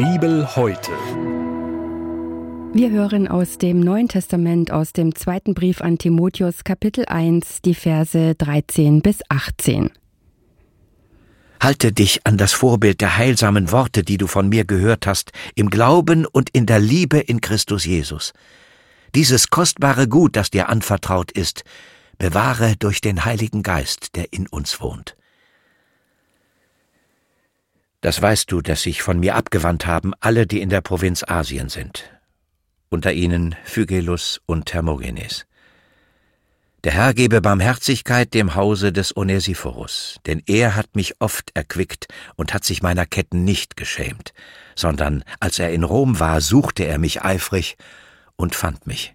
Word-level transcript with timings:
Bibel 0.00 0.56
heute. 0.56 0.92
Wir 2.72 2.90
hören 2.90 3.28
aus 3.28 3.58
dem 3.58 3.80
Neuen 3.80 4.08
Testament, 4.08 4.70
aus 4.70 4.94
dem 4.94 5.14
zweiten 5.14 5.52
Brief 5.52 5.82
an 5.82 5.98
Timotheus, 5.98 6.64
Kapitel 6.64 7.04
1, 7.04 7.60
die 7.60 7.74
Verse 7.74 8.34
13 8.34 9.02
bis 9.02 9.18
18. 9.28 9.90
Halte 11.62 11.92
dich 11.92 12.26
an 12.26 12.38
das 12.38 12.54
Vorbild 12.54 13.02
der 13.02 13.18
heilsamen 13.18 13.72
Worte, 13.72 14.02
die 14.02 14.16
du 14.16 14.26
von 14.26 14.48
mir 14.48 14.64
gehört 14.64 15.06
hast, 15.06 15.32
im 15.54 15.68
Glauben 15.68 16.24
und 16.24 16.48
in 16.48 16.64
der 16.64 16.78
Liebe 16.78 17.18
in 17.18 17.42
Christus 17.42 17.84
Jesus. 17.84 18.32
Dieses 19.14 19.50
kostbare 19.50 20.08
Gut, 20.08 20.34
das 20.34 20.48
dir 20.48 20.70
anvertraut 20.70 21.30
ist, 21.30 21.62
bewahre 22.16 22.74
durch 22.78 23.02
den 23.02 23.26
Heiligen 23.26 23.62
Geist, 23.62 24.16
der 24.16 24.32
in 24.32 24.46
uns 24.46 24.80
wohnt. 24.80 25.14
Das 28.00 28.22
weißt 28.22 28.50
du, 28.50 28.62
dass 28.62 28.82
sich 28.82 29.02
von 29.02 29.20
mir 29.20 29.34
abgewandt 29.34 29.86
haben 29.86 30.14
alle, 30.20 30.46
die 30.46 30.60
in 30.60 30.70
der 30.70 30.80
Provinz 30.80 31.22
Asien 31.22 31.68
sind. 31.68 32.10
Unter 32.88 33.12
ihnen 33.12 33.54
Phygelus 33.64 34.40
und 34.46 34.72
Hermogenes. 34.72 35.46
Der 36.82 36.92
Herr 36.92 37.12
gebe 37.12 37.42
Barmherzigkeit 37.42 38.32
dem 38.32 38.54
Hause 38.54 38.90
des 38.90 39.14
Onesiphorus, 39.14 40.16
denn 40.24 40.42
er 40.46 40.76
hat 40.76 40.96
mich 40.96 41.20
oft 41.20 41.50
erquickt 41.52 42.08
und 42.36 42.54
hat 42.54 42.64
sich 42.64 42.82
meiner 42.82 43.04
Ketten 43.04 43.44
nicht 43.44 43.76
geschämt, 43.76 44.32
sondern 44.74 45.22
als 45.40 45.58
er 45.58 45.72
in 45.72 45.84
Rom 45.84 46.20
war, 46.20 46.40
suchte 46.40 46.84
er 46.84 46.96
mich 46.96 47.22
eifrig 47.22 47.76
und 48.36 48.54
fand 48.54 48.86
mich. 48.86 49.14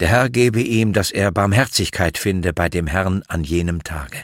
Der 0.00 0.08
Herr 0.08 0.28
gebe 0.28 0.60
ihm, 0.60 0.92
dass 0.92 1.10
er 1.10 1.32
Barmherzigkeit 1.32 2.18
finde 2.18 2.52
bei 2.52 2.68
dem 2.68 2.86
Herrn 2.86 3.22
an 3.26 3.42
jenem 3.42 3.82
Tage. 3.82 4.18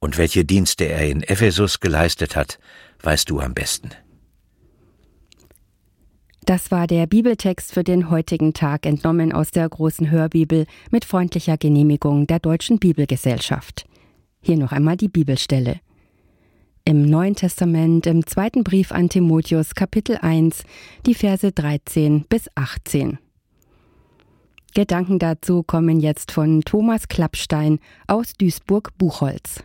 Und 0.00 0.18
welche 0.18 0.44
Dienste 0.44 0.84
er 0.84 1.08
in 1.08 1.22
Ephesus 1.22 1.80
geleistet 1.80 2.36
hat, 2.36 2.58
weißt 3.02 3.28
du 3.30 3.40
am 3.40 3.54
besten. 3.54 3.90
Das 6.48 6.70
war 6.70 6.86
der 6.86 7.06
Bibeltext 7.06 7.74
für 7.74 7.84
den 7.84 8.08
heutigen 8.08 8.54
Tag, 8.54 8.86
entnommen 8.86 9.32
aus 9.32 9.50
der 9.50 9.68
großen 9.68 10.10
Hörbibel 10.10 10.66
mit 10.90 11.04
freundlicher 11.04 11.58
Genehmigung 11.58 12.26
der 12.26 12.38
Deutschen 12.38 12.78
Bibelgesellschaft. 12.78 13.84
Hier 14.40 14.56
noch 14.56 14.72
einmal 14.72 14.96
die 14.96 15.08
Bibelstelle. 15.08 15.80
Im 16.86 17.02
Neuen 17.02 17.34
Testament, 17.34 18.06
im 18.06 18.26
zweiten 18.26 18.64
Brief 18.64 18.92
an 18.92 19.10
Timotheus, 19.10 19.74
Kapitel 19.74 20.16
1, 20.22 20.62
die 21.04 21.14
Verse 21.14 21.52
13 21.52 22.24
bis 22.30 22.48
18. 22.54 23.18
Gedanken 24.74 25.18
dazu 25.18 25.62
kommen 25.62 26.00
jetzt 26.00 26.32
von 26.32 26.62
Thomas 26.62 27.08
Klappstein 27.08 27.78
aus 28.06 28.32
Duisburg-Buchholz. 28.38 29.62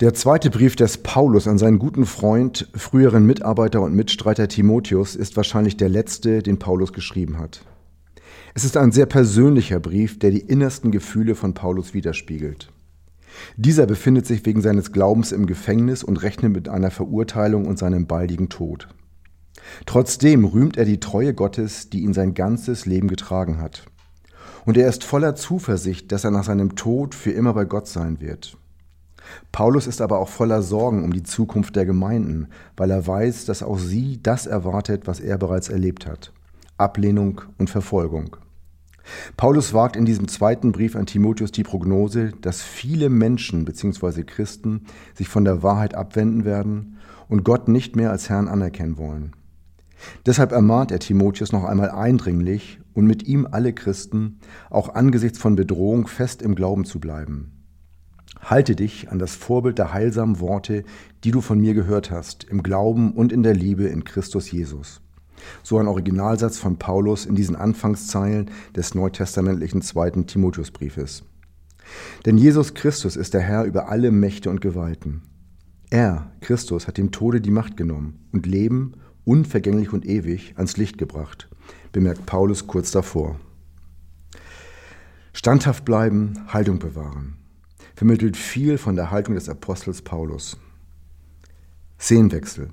Der 0.00 0.14
zweite 0.14 0.48
Brief 0.48 0.76
des 0.76 0.98
Paulus 0.98 1.48
an 1.48 1.58
seinen 1.58 1.80
guten 1.80 2.06
Freund, 2.06 2.68
früheren 2.72 3.26
Mitarbeiter 3.26 3.80
und 3.80 3.96
Mitstreiter 3.96 4.46
Timotheus 4.46 5.16
ist 5.16 5.36
wahrscheinlich 5.36 5.76
der 5.76 5.88
letzte, 5.88 6.40
den 6.40 6.60
Paulus 6.60 6.92
geschrieben 6.92 7.40
hat. 7.40 7.64
Es 8.54 8.62
ist 8.64 8.76
ein 8.76 8.92
sehr 8.92 9.06
persönlicher 9.06 9.80
Brief, 9.80 10.16
der 10.20 10.30
die 10.30 10.38
innersten 10.38 10.92
Gefühle 10.92 11.34
von 11.34 11.52
Paulus 11.52 11.94
widerspiegelt. 11.94 12.70
Dieser 13.56 13.86
befindet 13.86 14.24
sich 14.24 14.46
wegen 14.46 14.60
seines 14.60 14.92
Glaubens 14.92 15.32
im 15.32 15.46
Gefängnis 15.46 16.04
und 16.04 16.22
rechnet 16.22 16.52
mit 16.52 16.68
einer 16.68 16.92
Verurteilung 16.92 17.66
und 17.66 17.80
seinem 17.80 18.06
baldigen 18.06 18.48
Tod. 18.48 18.86
Trotzdem 19.84 20.44
rühmt 20.44 20.76
er 20.76 20.84
die 20.84 21.00
Treue 21.00 21.34
Gottes, 21.34 21.90
die 21.90 22.04
ihn 22.04 22.14
sein 22.14 22.34
ganzes 22.34 22.86
Leben 22.86 23.08
getragen 23.08 23.60
hat. 23.60 23.86
Und 24.64 24.76
er 24.76 24.88
ist 24.88 25.02
voller 25.02 25.34
Zuversicht, 25.34 26.12
dass 26.12 26.22
er 26.22 26.30
nach 26.30 26.44
seinem 26.44 26.76
Tod 26.76 27.16
für 27.16 27.32
immer 27.32 27.52
bei 27.52 27.64
Gott 27.64 27.88
sein 27.88 28.20
wird. 28.20 28.56
Paulus 29.52 29.86
ist 29.86 30.00
aber 30.00 30.18
auch 30.18 30.28
voller 30.28 30.62
Sorgen 30.62 31.04
um 31.04 31.12
die 31.12 31.22
Zukunft 31.22 31.76
der 31.76 31.86
Gemeinden, 31.86 32.48
weil 32.76 32.90
er 32.90 33.06
weiß, 33.06 33.44
dass 33.44 33.62
auch 33.62 33.78
sie 33.78 34.20
das 34.22 34.46
erwartet, 34.46 35.06
was 35.06 35.20
er 35.20 35.38
bereits 35.38 35.68
erlebt 35.68 36.06
hat. 36.06 36.32
Ablehnung 36.76 37.42
und 37.58 37.70
Verfolgung. 37.70 38.36
Paulus 39.36 39.72
wagt 39.72 39.96
in 39.96 40.04
diesem 40.04 40.28
zweiten 40.28 40.72
Brief 40.72 40.94
an 40.94 41.06
Timotheus 41.06 41.50
die 41.50 41.62
Prognose, 41.62 42.32
dass 42.40 42.62
viele 42.62 43.08
Menschen 43.08 43.64
bzw. 43.64 44.22
Christen 44.24 44.82
sich 45.14 45.28
von 45.28 45.44
der 45.44 45.62
Wahrheit 45.62 45.94
abwenden 45.94 46.44
werden 46.44 46.98
und 47.28 47.44
Gott 47.44 47.68
nicht 47.68 47.96
mehr 47.96 48.10
als 48.10 48.28
Herrn 48.28 48.48
anerkennen 48.48 48.98
wollen. 48.98 49.32
Deshalb 50.26 50.52
ermahnt 50.52 50.92
er 50.92 51.00
Timotheus 51.00 51.52
noch 51.52 51.64
einmal 51.64 51.90
eindringlich 51.90 52.80
und 52.94 53.06
mit 53.06 53.24
ihm 53.24 53.48
alle 53.50 53.72
Christen, 53.72 54.38
auch 54.70 54.94
angesichts 54.94 55.38
von 55.38 55.56
Bedrohung 55.56 56.06
fest 56.06 56.42
im 56.42 56.54
Glauben 56.54 56.84
zu 56.84 57.00
bleiben. 57.00 57.57
Halte 58.42 58.76
dich 58.76 59.10
an 59.10 59.18
das 59.18 59.34
Vorbild 59.34 59.78
der 59.78 59.92
heilsamen 59.92 60.40
Worte, 60.40 60.84
die 61.24 61.30
du 61.30 61.40
von 61.40 61.58
mir 61.58 61.74
gehört 61.74 62.10
hast, 62.10 62.44
im 62.44 62.62
Glauben 62.62 63.12
und 63.12 63.32
in 63.32 63.42
der 63.42 63.54
Liebe 63.54 63.84
in 63.84 64.04
Christus 64.04 64.50
Jesus. 64.50 65.00
So 65.62 65.78
ein 65.78 65.88
Originalsatz 65.88 66.58
von 66.58 66.78
Paulus 66.78 67.26
in 67.26 67.34
diesen 67.34 67.56
Anfangszeilen 67.56 68.50
des 68.74 68.94
neutestamentlichen 68.94 69.82
zweiten 69.82 70.26
Timotheusbriefes. 70.26 71.24
Denn 72.26 72.38
Jesus 72.38 72.74
Christus 72.74 73.16
ist 73.16 73.34
der 73.34 73.40
Herr 73.40 73.64
über 73.64 73.88
alle 73.88 74.10
Mächte 74.10 74.50
und 74.50 74.60
Gewalten. 74.60 75.22
Er, 75.90 76.30
Christus, 76.40 76.86
hat 76.86 76.98
dem 76.98 77.12
Tode 77.12 77.40
die 77.40 77.50
Macht 77.50 77.76
genommen 77.76 78.26
und 78.32 78.46
Leben, 78.46 78.92
unvergänglich 79.24 79.92
und 79.92 80.04
ewig, 80.04 80.54
ans 80.56 80.76
Licht 80.76 80.98
gebracht, 80.98 81.48
bemerkt 81.92 82.26
Paulus 82.26 82.66
kurz 82.66 82.90
davor. 82.90 83.40
Standhaft 85.32 85.84
bleiben, 85.84 86.34
Haltung 86.48 86.78
bewahren 86.78 87.37
vermittelt 87.98 88.36
viel 88.36 88.78
von 88.78 88.94
der 88.94 89.10
Haltung 89.10 89.34
des 89.34 89.48
Apostels 89.48 90.02
Paulus. 90.02 90.56
Szenenwechsel. 91.98 92.68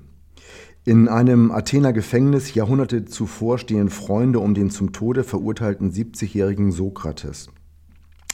In 0.84 1.08
einem 1.08 1.50
Athener 1.50 1.92
Gefängnis 1.92 2.54
Jahrhunderte 2.54 3.06
zuvor 3.06 3.58
stehen 3.58 3.90
Freunde 3.90 4.38
um 4.38 4.54
den 4.54 4.70
zum 4.70 4.92
Tode 4.92 5.24
verurteilten 5.24 5.90
70-jährigen 5.90 6.70
Sokrates. 6.70 7.48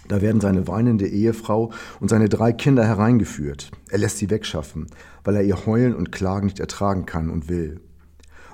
Da 0.09 0.21
werden 0.21 0.43
seine 0.43 0.69
weinende 0.69 1.09
Ehefrau 1.09 1.73
und 1.99 2.11
seine 2.11 2.29
drei 2.29 2.53
Kinder 2.53 2.85
hereingeführt. 2.85 3.71
Er 3.89 3.97
lässt 3.97 4.19
sie 4.19 4.29
wegschaffen, 4.29 4.89
weil 5.25 5.37
er 5.37 5.45
ihr 5.45 5.65
Heulen 5.65 5.95
und 5.95 6.13
Klagen 6.13 6.45
nicht 6.45 6.61
ertragen 6.61 7.07
kann 7.07 7.31
und 7.31 7.49
will. 7.49 7.81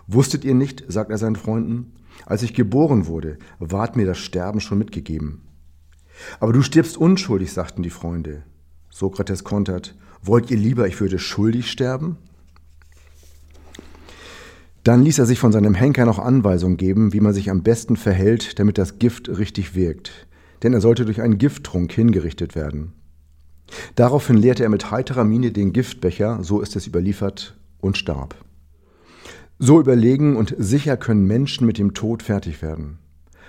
Wusstet 0.06 0.44
ihr 0.44 0.54
nicht, 0.54 0.84
sagt 0.86 1.10
er 1.10 1.18
seinen 1.18 1.34
Freunden, 1.34 1.92
als 2.24 2.44
ich 2.44 2.54
geboren 2.54 3.08
wurde, 3.08 3.36
ward 3.58 3.96
mir 3.96 4.06
das 4.06 4.18
Sterben 4.18 4.60
schon 4.60 4.78
mitgegeben. 4.78 5.42
Aber 6.40 6.52
du 6.52 6.62
stirbst 6.62 6.96
unschuldig, 6.96 7.52
sagten 7.52 7.82
die 7.82 7.90
Freunde. 7.90 8.42
Sokrates 8.90 9.44
kontert, 9.44 9.94
wollt 10.22 10.50
ihr 10.50 10.56
lieber, 10.56 10.86
ich 10.86 11.00
würde 11.00 11.18
schuldig 11.18 11.70
sterben? 11.70 12.16
Dann 14.84 15.04
ließ 15.04 15.18
er 15.18 15.26
sich 15.26 15.38
von 15.38 15.52
seinem 15.52 15.74
Henker 15.74 16.06
noch 16.06 16.18
Anweisungen 16.18 16.76
geben, 16.76 17.12
wie 17.12 17.20
man 17.20 17.34
sich 17.34 17.50
am 17.50 17.62
besten 17.62 17.96
verhält, 17.96 18.58
damit 18.58 18.78
das 18.78 18.98
Gift 18.98 19.28
richtig 19.28 19.74
wirkt, 19.74 20.26
denn 20.62 20.72
er 20.72 20.80
sollte 20.80 21.04
durch 21.04 21.20
einen 21.20 21.38
Gifttrunk 21.38 21.92
hingerichtet 21.92 22.54
werden. 22.54 22.92
Daraufhin 23.96 24.36
leerte 24.36 24.62
er 24.62 24.70
mit 24.70 24.90
heiterer 24.90 25.24
Miene 25.24 25.52
den 25.52 25.72
Giftbecher, 25.72 26.42
so 26.42 26.60
ist 26.60 26.74
es 26.74 26.86
überliefert, 26.86 27.56
und 27.80 27.98
starb. 27.98 28.34
So 29.58 29.80
überlegen 29.80 30.36
und 30.36 30.54
sicher 30.56 30.96
können 30.96 31.26
Menschen 31.26 31.66
mit 31.66 31.78
dem 31.78 31.92
Tod 31.92 32.22
fertig 32.22 32.62
werden. 32.62 32.98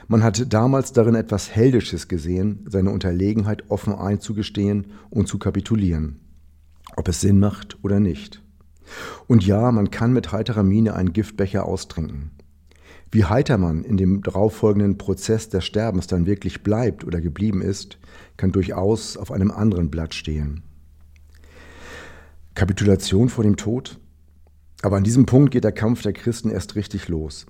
Man 0.08 0.24
hat 0.24 0.52
damals 0.54 0.94
darin 0.94 1.16
etwas 1.16 1.56
Heldisches 1.56 2.08
gesehen, 2.08 2.66
seine 2.68 2.92
Unterlegenheit 2.92 3.70
offen 3.70 3.94
einzugestehen 3.94 4.88
und 5.10 5.28
zu 5.28 5.38
kapitulieren. 5.38 6.20
Ob 6.96 7.08
es 7.08 7.22
Sinn 7.22 7.40
macht 7.40 7.78
oder 7.84 8.00
nicht. 8.00 8.42
Und 9.28 9.46
ja, 9.46 9.72
man 9.72 9.92
kann 9.92 10.14
mit 10.14 10.32
heiterer 10.32 10.64
Miene 10.64 10.96
einen 10.96 11.14
Giftbecher 11.14 11.66
austrinken. 11.66 12.32
Wie 13.12 13.26
heiter 13.26 13.58
man 13.58 13.84
in 13.84 13.98
dem 13.98 14.22
darauffolgenden 14.22 14.98
Prozess 14.98 15.50
des 15.50 15.66
Sterbens 15.66 16.08
dann 16.08 16.26
wirklich 16.26 16.62
bleibt 16.62 17.04
oder 17.04 17.22
geblieben 17.22 17.62
ist, 17.62 17.98
kann 18.38 18.52
durchaus 18.52 19.18
auf 19.18 19.32
einem 19.32 19.52
anderen 19.52 19.90
Blatt 19.90 20.14
stehen. 20.14 20.64
Kapitulation 22.54 23.30
vor 23.30 23.44
dem 23.44 23.58
Tod? 23.58 24.00
Aber 24.82 24.98
an 24.98 25.04
diesem 25.04 25.26
Punkt 25.26 25.52
geht 25.52 25.64
der 25.64 25.72
Kampf 25.72 26.04
der 26.04 26.14
Christen 26.14 26.52
erst 26.52 26.76
richtig 26.76 27.08
los. 27.08 27.48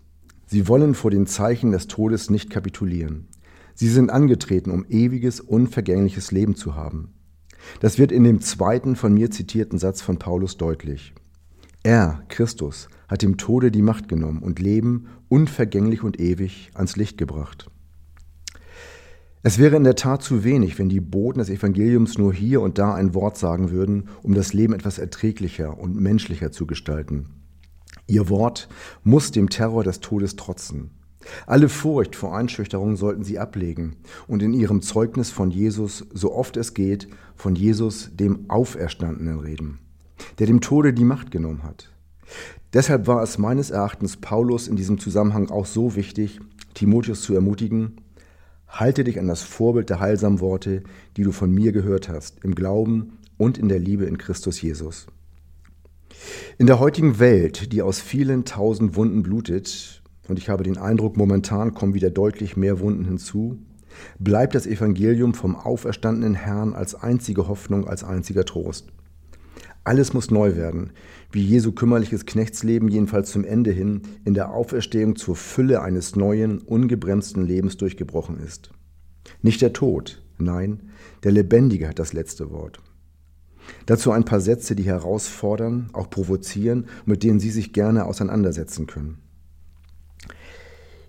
Sie 0.51 0.68
wollen 0.68 0.96
vor 0.96 1.12
den 1.12 1.28
Zeichen 1.28 1.72
des 1.74 1.86
Todes 1.86 2.31
nicht 2.31 2.50
kapitulieren. 2.50 3.28
Sie 3.75 3.88
sind 3.88 4.10
angetreten, 4.10 4.72
um 4.72 4.84
ewiges, 4.90 5.42
unvergängliches 5.42 6.31
Leben 6.31 6.56
zu 6.56 6.74
haben. 6.74 7.13
Das 7.81 8.00
wird 8.00 8.12
in 8.12 8.24
dem 8.24 8.42
zweiten 8.42 8.96
von 8.96 9.13
mir 9.13 9.30
zitierten 9.30 9.78
Satz 9.78 10.01
von 10.01 10.18
Paulus 10.18 10.57
deutlich. 10.57 11.13
Er, 11.84 12.24
Christus, 12.30 12.88
hat 13.07 13.22
dem 13.22 13.38
Tode 13.38 13.69
die 13.69 13.84
Macht 13.84 14.07
genommen 14.07 14.42
und 14.42 14.57
Leben 14.57 15.06
unvergänglich 15.28 16.01
und 16.01 16.19
ewig 16.19 16.72
ans 16.74 16.96
Licht 16.96 17.19
gebracht. 17.19 17.69
Es 19.44 19.60
wäre 19.60 19.75
in 19.75 19.84
der 19.84 19.96
Tat 19.96 20.24
zu 20.24 20.44
wenig, 20.44 20.80
wenn 20.80 20.90
die 20.90 21.00
Boten 21.00 21.38
des 21.38 21.51
Evangeliums 21.51 22.18
nur 22.18 22.34
hier 22.34 22.62
und 22.62 22.80
da 22.80 22.96
ein 22.96 23.13
Wort 23.13 23.38
sagen 23.38 23.69
würden, 23.69 24.10
um 24.24 24.34
das 24.34 24.54
Leben 24.54 24.74
etwas 24.74 24.98
erträglicher 24.98 25.78
und 25.78 25.96
menschlicher 25.96 26.51
zu 26.51 26.66
gestalten. 26.66 27.40
Ihr 28.10 28.28
Wort 28.30 28.68
muss 29.04 29.32
dem 29.32 29.50
Terror 29.50 29.84
des 29.84 30.00
Todes 30.00 30.36
trotzen. 30.36 30.90
Alle 31.46 31.70
Furcht 31.70 32.16
vor 32.16 32.36
Einschüchterung 32.36 32.96
sollten 32.96 33.24
sie 33.24 33.38
ablegen 33.38 33.98
und 34.28 34.42
in 34.42 34.54
ihrem 34.54 34.82
Zeugnis 34.82 35.30
von 35.30 35.52
Jesus, 35.52 36.08
so 36.12 36.34
oft 36.34 36.58
es 36.58 36.74
geht, 36.74 37.08
von 37.36 37.56
Jesus 37.56 38.10
dem 38.14 38.50
Auferstandenen 38.50 39.40
reden. 39.40 39.80
der 40.40 40.48
dem 40.48 40.60
Tode 40.60 40.94
die 40.94 41.06
Macht 41.06 41.32
genommen 41.32 41.64
hat. 41.64 41.90
Deshalb 42.74 43.08
war 43.08 43.24
es 43.24 43.38
meines 43.38 43.70
Erachtens 43.70 44.18
Paulus 44.18 44.68
in 44.68 44.76
diesem 44.76 45.00
Zusammenhang 45.00 45.50
auch 45.50 45.66
so 45.66 45.96
wichtig, 45.96 46.40
Timotheus 46.74 47.22
zu 47.22 47.34
ermutigen, 47.34 48.02
halte 48.68 49.04
dich 49.04 49.20
an 49.20 49.28
das 49.28 49.44
Vorbild 49.44 49.90
der 49.90 50.00
heilsamen 50.00 50.40
Worte, 50.40 50.84
die 51.16 51.24
du 51.24 51.32
von 51.32 51.52
mir 51.52 51.72
gehört 51.72 52.10
hast, 52.10 52.44
im 52.44 52.54
Glauben 52.54 53.18
und 53.38 53.58
in 53.58 53.70
der 53.70 53.80
Liebe 53.80 54.06
in 54.06 54.18
Christus 54.18 54.62
Jesus. 54.62 55.08
In 56.57 56.68
der 56.68 56.80
heutigen 56.80 57.19
Welt, 57.19 57.71
die 57.71 57.81
aus 57.81 58.00
vielen 58.00 58.45
tausend 58.45 58.95
Wunden 58.95 59.24
blutet, 59.24 60.01
und 60.27 60.38
ich 60.38 60.50
habe 60.50 60.63
den 60.63 60.77
Eindruck, 60.77 61.18
momentan 61.18 61.74
kommen 61.74 61.94
wieder 61.94 62.10
deutlich 62.10 62.56
mehr 62.56 62.80
Wunden 62.80 63.06
hinzu, 63.06 63.57
bleibt 64.19 64.56
das 64.56 64.68
Evangelium 64.68 65.33
vom 65.33 65.56
auferstandenen 65.56 66.36
Herrn 66.36 66.74
als 66.74 66.95
einzige 66.95 67.48
Hoffnung, 67.48 67.88
als 67.88 68.04
einziger 68.04 68.45
Trost. 68.45 68.92
Alles 69.83 70.13
muss 70.13 70.30
neu 70.30 70.56
werden, 70.56 70.92
wie 71.31 71.44
Jesu 71.44 71.71
kümmerliches 71.71 72.25
Knechtsleben 72.25 72.89
jedenfalls 72.89 73.31
zum 73.31 73.44
Ende 73.44 73.72
hin 73.72 74.01
in 74.25 74.33
der 74.33 74.51
Auferstehung 74.51 75.15
zur 75.15 75.36
Fülle 75.36 75.81
eines 75.81 76.15
neuen, 76.15 76.60
ungebremsten 76.60 77.44
Lebens 77.44 77.77
durchgebrochen 77.77 78.39
ist. 78.39 78.72
Nicht 79.42 79.62
der 79.62 79.74
Tod, 79.74 80.22
nein, 80.38 80.92
der 81.24 81.31
Lebendige 81.31 81.88
hat 81.88 81.98
das 81.98 82.13
letzte 82.13 82.51
Wort. 82.51 82.80
Dazu 83.86 84.12
ein 84.12 84.25
paar 84.25 84.42
Sätze, 84.42 84.75
die 84.75 84.83
herausfordern, 84.83 85.89
auch 85.94 86.10
provozieren, 86.10 86.88
mit 87.06 87.24
denen 87.24 87.39
Sie 87.39 87.51
sich 87.51 87.74
gerne 87.74 88.06
auseinandersetzen 88.06 88.88
können. 88.88 89.19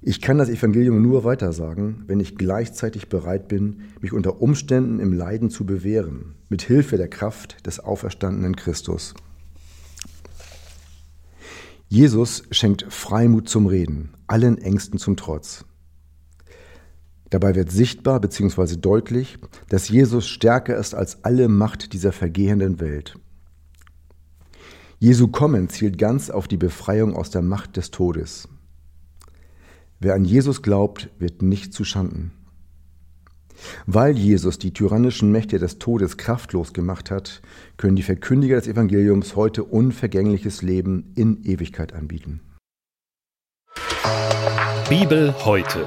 Ich 0.03 0.23
kann 0.23 0.39
das 0.39 0.49
Evangelium 0.49 1.03
nur 1.03 1.25
weitersagen, 1.25 2.05
wenn 2.07 2.21
ich 2.21 2.37
gleichzeitig 2.37 3.11
bereit 3.11 3.49
bin, 3.49 3.83
mich 4.01 4.15
unter 4.15 4.41
Umständen 4.41 4.99
im 4.99 5.13
Leiden 5.13 5.51
zu 5.51 5.67
bewähren, 5.67 6.37
mit 6.49 6.63
Hilfe 6.63 6.97
der 6.97 7.09
Kraft 7.09 7.67
des 7.67 7.81
auferstandenen 7.81 8.57
Christus. 8.57 9.13
Jesus 11.89 12.45
schenkt 12.51 12.87
Freimut 12.89 13.49
zum 13.49 13.67
Reden, 13.67 14.15
allen 14.27 14.57
Ängsten 14.57 14.99
zum 14.99 15.17
Trotz. 15.17 15.67
Dabei 17.31 17.55
wird 17.55 17.71
sichtbar 17.71 18.21
bzw. 18.21 18.77
deutlich, 18.77 19.39
dass 19.69 19.89
Jesus 19.89 20.27
stärker 20.27 20.77
ist 20.77 20.95
als 20.95 21.25
alle 21.25 21.49
Macht 21.49 21.93
dieser 21.93 22.13
vergehenden 22.13 22.81
Welt. 22.81 23.17
Jesu 24.99 25.29
Kommen 25.29 25.69
zielt 25.69 25.97
ganz 25.97 26.29
auf 26.29 26.49
die 26.49 26.59
Befreiung 26.59 27.17
aus 27.17 27.31
der 27.31 27.43
Macht 27.43 27.77
des 27.77 27.91
Todes. 27.91 28.49
Wer 30.01 30.15
an 30.15 30.25
Jesus 30.25 30.63
glaubt, 30.63 31.09
wird 31.19 31.41
nicht 31.41 31.73
zu 31.73 31.85
Schanden. 31.85 32.33
Weil 33.87 34.17
Jesus 34.17 34.59
die 34.59 34.73
tyrannischen 34.73 35.31
Mächte 35.31 35.59
des 35.59 35.79
Todes 35.79 36.17
kraftlos 36.17 36.73
gemacht 36.73 37.11
hat, 37.11 37.43
können 37.77 37.97
die 37.97 38.03
Verkündiger 38.03 38.57
des 38.57 38.67
Evangeliums 38.67 39.37
heute 39.37 39.65
unvergängliches 39.65 40.63
Leben 40.63 41.13
in 41.15 41.43
Ewigkeit 41.45 41.93
anbieten. 41.93 42.41
Bibel 44.89 45.35
heute. 45.45 45.87